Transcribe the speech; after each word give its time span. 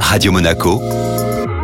Radio 0.00 0.32
Monaco, 0.32 0.80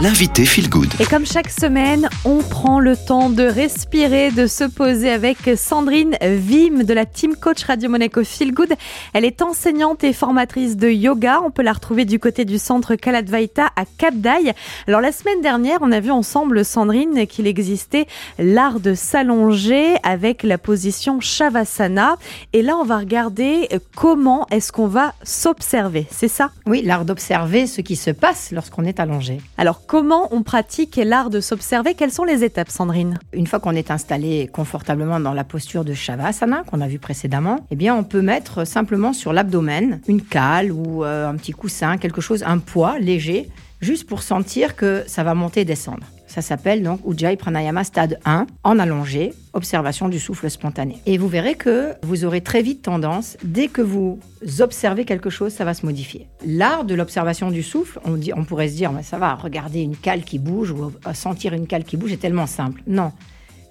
l'invité 0.00 0.44
Feel 0.44 0.68
Good. 0.68 0.88
Et 1.00 1.06
comme 1.06 1.24
chaque 1.24 1.48
semaine, 1.48 2.08
on 2.26 2.38
prend 2.38 2.80
le 2.80 2.96
temps 2.96 3.30
de 3.30 3.44
respirer, 3.44 4.30
de 4.30 4.46
se 4.46 4.64
poser 4.64 5.10
avec 5.10 5.38
Sandrine 5.56 6.16
Vim 6.20 6.84
de 6.84 6.92
la 6.92 7.06
Team 7.06 7.34
Coach 7.34 7.64
Radio 7.64 7.88
Monaco 7.88 8.22
Feel 8.22 8.52
Good. 8.52 8.74
Elle 9.14 9.24
est 9.24 9.40
enseignante 9.40 10.04
et 10.04 10.12
formatrice 10.12 10.76
de 10.76 10.88
yoga. 10.88 11.40
On 11.44 11.50
peut 11.50 11.62
la 11.62 11.72
retrouver 11.72 12.04
du 12.04 12.18
côté 12.18 12.44
du 12.44 12.58
centre 12.58 12.94
Kaladvaita 12.94 13.70
à 13.74 13.84
Cap 13.96 14.14
d'Aille. 14.14 14.52
Alors 14.86 15.00
la 15.00 15.12
semaine 15.12 15.40
dernière, 15.40 15.78
on 15.80 15.90
a 15.92 16.00
vu 16.00 16.10
ensemble 16.10 16.64
Sandrine 16.64 17.26
qu'il 17.26 17.46
existait 17.46 18.06
l'art 18.38 18.80
de 18.80 18.94
s'allonger 18.94 19.96
avec 20.02 20.42
la 20.42 20.58
position 20.58 21.20
Shavasana. 21.20 22.16
Et 22.52 22.60
là, 22.60 22.76
on 22.76 22.84
va 22.84 22.98
regarder 22.98 23.68
comment 23.94 24.46
est-ce 24.50 24.72
qu'on 24.72 24.88
va 24.88 25.14
s'observer. 25.22 26.06
C'est 26.10 26.28
ça? 26.28 26.50
Oui, 26.66 26.82
l'art 26.82 27.06
d'observer 27.06 27.66
ce 27.66 27.80
qui 27.80 27.96
se 27.96 28.10
passe 28.10 28.50
lorsqu'on 28.52 28.84
est 28.84 29.00
allongé. 29.00 29.38
Alors 29.56 29.85
comment 29.86 30.28
on 30.32 30.42
pratique 30.42 31.00
l'art 31.02 31.30
de 31.30 31.40
s'observer? 31.40 31.94
Quelles 31.94 32.12
sont 32.12 32.24
les 32.24 32.44
étapes, 32.44 32.70
Sandrine? 32.70 33.18
Une 33.32 33.46
fois 33.46 33.60
qu'on 33.60 33.72
est 33.72 33.90
installé 33.90 34.48
confortablement 34.52 35.20
dans 35.20 35.32
la 35.32 35.44
posture 35.44 35.84
de 35.84 35.94
Shavasana 35.94 36.64
qu'on 36.70 36.80
a 36.80 36.88
vu 36.88 36.98
précédemment, 36.98 37.60
eh 37.70 37.76
bien 37.76 37.94
on 37.94 38.04
peut 38.04 38.22
mettre 38.22 38.66
simplement 38.66 39.12
sur 39.12 39.32
l'abdomen 39.32 40.00
une 40.08 40.22
cale 40.22 40.72
ou 40.72 41.04
euh, 41.04 41.28
un 41.28 41.34
petit 41.36 41.52
coussin, 41.52 41.96
quelque 41.96 42.20
chose, 42.20 42.42
un 42.44 42.58
poids 42.58 42.98
léger, 42.98 43.48
juste 43.86 44.08
pour 44.08 44.20
sentir 44.20 44.74
que 44.74 45.04
ça 45.06 45.22
va 45.22 45.34
monter 45.34 45.60
et 45.60 45.64
descendre. 45.64 46.04
Ça 46.26 46.42
s'appelle 46.42 46.82
donc 46.82 47.00
Ujjayi 47.06 47.36
Pranayama 47.36 47.84
stade 47.84 48.18
1, 48.24 48.46
en 48.64 48.78
allongé, 48.80 49.32
observation 49.52 50.08
du 50.08 50.18
souffle 50.18 50.50
spontané. 50.50 50.98
Et 51.06 51.18
vous 51.18 51.28
verrez 51.28 51.54
que 51.54 51.92
vous 52.02 52.24
aurez 52.24 52.40
très 52.40 52.62
vite 52.62 52.82
tendance, 52.82 53.36
dès 53.44 53.68
que 53.68 53.82
vous 53.82 54.18
observez 54.58 55.04
quelque 55.04 55.30
chose, 55.30 55.52
ça 55.52 55.64
va 55.64 55.72
se 55.72 55.86
modifier. 55.86 56.26
L'art 56.44 56.84
de 56.84 56.96
l'observation 56.96 57.52
du 57.52 57.62
souffle, 57.62 58.00
on, 58.04 58.44
pourrait 58.44 58.68
se 58.68 58.74
dire, 58.74 58.90
mais 58.90 59.04
ça 59.04 59.18
va, 59.18 59.36
regarder 59.36 59.82
une 59.82 59.96
cale 59.96 60.24
qui 60.24 60.40
bouge 60.40 60.72
ou 60.72 60.92
sentir 61.14 61.54
une 61.54 61.68
cale 61.68 61.84
qui 61.84 61.96
bouge 61.96 62.12
est 62.12 62.16
tellement 62.16 62.48
simple. 62.48 62.82
Non. 62.88 63.12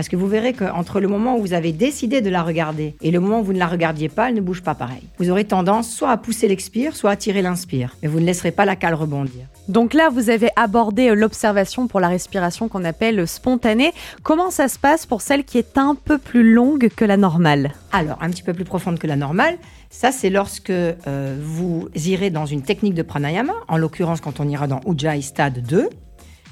Parce 0.00 0.08
que 0.08 0.16
vous 0.16 0.28
verrez 0.28 0.54
qu'entre 0.54 0.98
le 0.98 1.08
moment 1.08 1.36
où 1.36 1.42
vous 1.42 1.52
avez 1.52 1.72
décidé 1.72 2.22
de 2.22 2.30
la 2.30 2.42
regarder 2.42 2.94
et 3.02 3.10
le 3.10 3.20
moment 3.20 3.40
où 3.40 3.44
vous 3.44 3.52
ne 3.52 3.58
la 3.58 3.66
regardiez 3.66 4.08
pas, 4.08 4.30
elle 4.30 4.34
ne 4.34 4.40
bouge 4.40 4.62
pas 4.62 4.74
pareil. 4.74 5.02
Vous 5.18 5.28
aurez 5.28 5.44
tendance 5.44 5.90
soit 5.90 6.10
à 6.10 6.16
pousser 6.16 6.48
l'expire, 6.48 6.96
soit 6.96 7.10
à 7.10 7.16
tirer 7.16 7.42
l'inspire. 7.42 7.94
Mais 8.00 8.08
vous 8.08 8.18
ne 8.18 8.24
laisserez 8.24 8.50
pas 8.50 8.64
la 8.64 8.76
cale 8.76 8.94
rebondir. 8.94 9.42
Donc 9.68 9.92
là, 9.92 10.08
vous 10.08 10.30
avez 10.30 10.48
abordé 10.56 11.14
l'observation 11.14 11.86
pour 11.86 12.00
la 12.00 12.08
respiration 12.08 12.68
qu'on 12.68 12.82
appelle 12.84 13.28
spontanée. 13.28 13.92
Comment 14.22 14.50
ça 14.50 14.68
se 14.68 14.78
passe 14.78 15.04
pour 15.04 15.20
celle 15.20 15.44
qui 15.44 15.58
est 15.58 15.76
un 15.76 15.94
peu 15.94 16.16
plus 16.16 16.50
longue 16.50 16.88
que 16.88 17.04
la 17.04 17.18
normale? 17.18 17.74
Alors, 17.92 18.16
un 18.22 18.30
petit 18.30 18.42
peu 18.42 18.54
plus 18.54 18.64
profonde 18.64 18.98
que 18.98 19.06
la 19.06 19.16
normale, 19.16 19.58
ça 19.90 20.12
c'est 20.12 20.30
lorsque 20.30 20.70
euh, 20.70 21.36
vous 21.42 21.90
irez 21.94 22.30
dans 22.30 22.46
une 22.46 22.62
technique 22.62 22.94
de 22.94 23.02
pranayama, 23.02 23.52
en 23.68 23.76
l'occurrence 23.76 24.22
quand 24.22 24.40
on 24.40 24.48
ira 24.48 24.66
dans 24.66 24.80
Ujjayi 24.86 25.20
stade 25.20 25.62
2, 25.62 25.90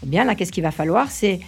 eh 0.02 0.06
bien 0.06 0.26
là, 0.26 0.34
qu'est-ce 0.34 0.52
qu'il 0.52 0.62
va 0.62 0.70
falloir? 0.70 1.10
C'est 1.10 1.40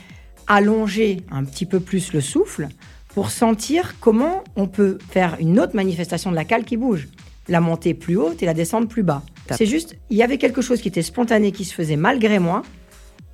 allonger 0.51 1.23
un 1.31 1.45
petit 1.45 1.65
peu 1.65 1.79
plus 1.79 2.13
le 2.13 2.21
souffle 2.21 2.69
pour 3.15 3.31
sentir 3.31 3.95
comment 4.01 4.43
on 4.57 4.67
peut 4.67 4.99
faire 5.11 5.37
une 5.39 5.61
autre 5.61 5.77
manifestation 5.77 6.31
de 6.31 6.37
la 6.37 6.45
cale 6.45 6.65
qui 6.65 6.77
bouge. 6.77 7.09
La 7.49 7.61
montée 7.61 7.95
plus 7.95 8.17
haute 8.17 8.43
et 8.43 8.47
la 8.47 8.55
descente 8.55 8.89
plus 8.89 9.03
bas. 9.03 9.23
C'est 9.53 9.67
juste, 9.67 9.97
il 10.11 10.17
y 10.17 10.23
avait 10.23 10.39
quelque 10.39 10.61
chose 10.61 10.81
qui 10.81 10.89
était 10.89 11.03
spontané, 11.03 11.51
qui 11.53 11.65
se 11.65 11.75
faisait 11.75 11.97
malgré 11.97 12.39
moi, 12.39 12.63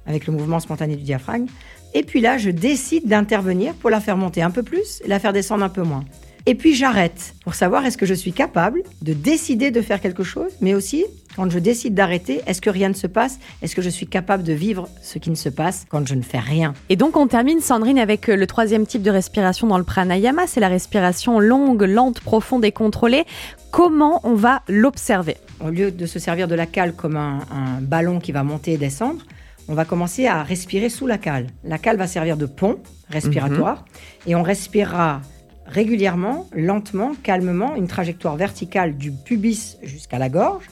avec 0.07 0.27
le 0.27 0.33
mouvement 0.33 0.61
spontané 0.61 0.97
du 0.97 1.03
diaphragme. 1.03 1.47
Et 1.95 2.03
puis 2.03 2.21
là, 2.21 2.39
je 2.39 2.51
décide 2.51 3.07
d'intervenir 3.07 3.75
pour 3.75 3.91
la 3.91 4.01
faire 4.01 4.17
monter 4.17 4.43
un 4.43 4.51
peu 4.51 4.63
plus 4.63 5.01
et 5.05 5.09
la 5.09 5.19
faire 5.19 5.33
descendre 5.33 5.65
un 5.65 5.69
peu 5.69 5.83
moins. 5.83 6.05
Et 6.49 6.55
puis 6.55 6.77
j'arrête 6.77 7.35
pour 7.43 7.55
savoir 7.55 7.85
est-ce 7.85 7.99
que 7.99 8.07
je 8.07 8.15
suis 8.15 8.33
capable 8.33 8.83
de 9.03 9.13
décider 9.13 9.73
de 9.73 9.83
faire 9.83 10.01
quelque 10.01 10.23
chose, 10.23 10.53
mais 10.61 10.75
aussi 10.75 11.05
quand 11.35 11.51
je 11.51 11.59
décide 11.59 11.95
d'arrêter, 11.95 12.41
est-ce 12.47 12.63
que 12.63 12.71
rien 12.71 12.89
ne 12.89 12.95
se 12.95 13.09
passe? 13.09 13.41
Est-ce 13.63 13.75
que 13.75 13.83
je 13.83 13.91
suis 13.91 14.07
capable 14.07 14.45
de 14.45 14.53
vivre 14.53 14.89
ce 15.03 15.19
qui 15.19 15.29
ne 15.29 15.35
se 15.35 15.49
passe 15.49 15.85
quand 15.89 16.07
je 16.07 16.15
ne 16.15 16.23
fais 16.23 16.39
rien? 16.39 16.73
Et 16.89 16.95
donc 16.95 17.17
on 17.17 17.27
termine 17.27 17.61
Sandrine 17.61 17.99
avec 17.99 18.29
le 18.29 18.47
troisième 18.47 18.87
type 18.87 19.03
de 19.03 19.11
respiration 19.11 19.67
dans 19.67 19.77
le 19.77 19.85
pranayama, 19.85 20.47
c'est 20.47 20.61
la 20.61 20.69
respiration 20.69 21.41
longue, 21.41 21.83
lente, 21.83 22.21
profonde 22.21 22.65
et 22.65 22.73
contrôlée. 22.73 23.25
Comment 23.73 24.21
on 24.23 24.35
va 24.35 24.63
l'observer? 24.69 25.37
Au 25.61 25.71
lieu 25.71 25.91
de 25.91 26.07
se 26.07 26.21
servir 26.21 26.47
de 26.47 26.55
la 26.55 26.67
cale 26.67 26.95
comme 26.95 27.17
un, 27.17 27.41
un 27.51 27.81
ballon 27.81 28.21
qui 28.21 28.31
va 28.31 28.45
monter 28.45 28.75
et 28.75 28.79
descendre, 28.79 29.27
on 29.69 29.75
va 29.75 29.85
commencer 29.85 30.29
à 30.29 30.45
respirer 30.45 30.91
sous 30.91 31.09
la 31.09 31.19
cale. 31.19 31.49
La 31.65 31.79
cale 31.79 31.97
va 31.97 32.07
servir 32.07 32.37
de 32.37 32.47
pont 32.47 32.79
respiratoire 33.11 33.85
et 34.27 34.37
on 34.37 34.43
respirera 34.43 35.21
régulièrement, 35.69 36.49
lentement, 36.55 37.13
calmement, 37.23 37.75
une 37.75 37.87
trajectoire 37.87 38.37
verticale 38.37 38.97
du 38.97 39.13
pubis 39.13 39.77
jusqu'à 39.83 40.19
la 40.19 40.29
gorge, 40.29 40.65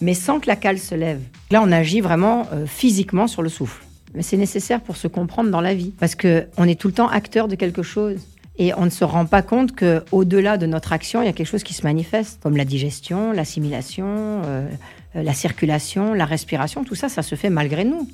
mais 0.00 0.14
sans 0.14 0.40
que 0.40 0.48
la 0.48 0.56
cale 0.56 0.78
se 0.78 0.94
lève. 0.94 1.20
Là, 1.50 1.62
on 1.64 1.70
agit 1.72 2.00
vraiment 2.00 2.46
euh, 2.52 2.66
physiquement 2.66 3.26
sur 3.26 3.42
le 3.42 3.48
souffle. 3.48 3.84
Mais 4.14 4.22
c'est 4.22 4.36
nécessaire 4.36 4.80
pour 4.80 4.96
se 4.96 5.08
comprendre 5.08 5.50
dans 5.50 5.60
la 5.60 5.74
vie, 5.74 5.92
parce 5.98 6.14
que 6.14 6.46
on 6.56 6.68
est 6.68 6.78
tout 6.78 6.88
le 6.88 6.94
temps 6.94 7.08
acteur 7.08 7.48
de 7.48 7.54
quelque 7.54 7.82
chose. 7.82 8.20
Et 8.58 8.74
on 8.74 8.84
ne 8.84 8.90
se 8.90 9.04
rend 9.04 9.24
pas 9.24 9.40
compte 9.40 9.74
que 9.74 10.04
au-delà 10.12 10.58
de 10.58 10.66
notre 10.66 10.92
action, 10.92 11.22
il 11.22 11.26
y 11.26 11.28
a 11.28 11.32
quelque 11.32 11.46
chose 11.46 11.62
qui 11.62 11.72
se 11.72 11.84
manifeste, 11.84 12.42
comme 12.42 12.56
la 12.56 12.66
digestion, 12.66 13.32
l'assimilation, 13.32 14.06
euh, 14.06 14.68
la 15.14 15.32
circulation, 15.32 16.12
la 16.12 16.26
respiration. 16.26 16.84
Tout 16.84 16.94
ça, 16.94 17.08
ça 17.08 17.22
se 17.22 17.34
fait 17.34 17.48
malgré 17.48 17.84
nous. 17.84 18.08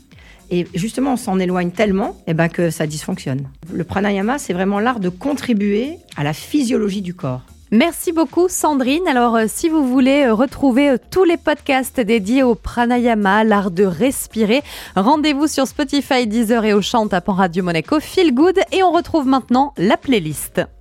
Et 0.50 0.66
justement, 0.74 1.14
on 1.14 1.16
s'en 1.16 1.38
éloigne 1.38 1.70
tellement 1.70 2.16
eh 2.26 2.34
ben, 2.34 2.48
que 2.48 2.70
ça 2.70 2.86
dysfonctionne. 2.86 3.48
Le 3.72 3.84
pranayama, 3.84 4.38
c'est 4.38 4.52
vraiment 4.52 4.80
l'art 4.80 5.00
de 5.00 5.08
contribuer 5.08 5.98
à 6.16 6.24
la 6.24 6.32
physiologie 6.32 7.02
du 7.02 7.14
corps. 7.14 7.42
Merci 7.70 8.12
beaucoup 8.12 8.48
Sandrine. 8.48 9.06
Alors 9.06 9.36
euh, 9.36 9.44
si 9.46 9.68
vous 9.68 9.86
voulez 9.86 10.24
euh, 10.24 10.32
retrouver 10.32 10.88
euh, 10.88 10.96
tous 11.10 11.24
les 11.24 11.36
podcasts 11.36 12.00
dédiés 12.00 12.42
au 12.42 12.54
pranayama, 12.54 13.44
l'art 13.44 13.70
de 13.70 13.84
respirer, 13.84 14.62
rendez-vous 14.96 15.46
sur 15.46 15.66
Spotify, 15.66 16.26
Deezer 16.26 16.64
et 16.64 16.72
au 16.72 16.80
chant 16.80 17.06
tapant 17.08 17.34
Radio 17.34 17.62
Monaco 17.62 18.00
Feel 18.00 18.32
Good 18.32 18.58
et 18.72 18.82
on 18.82 18.90
retrouve 18.90 19.26
maintenant 19.26 19.74
la 19.76 19.98
playlist. 19.98 20.62